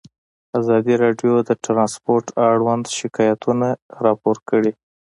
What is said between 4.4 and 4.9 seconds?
کړي.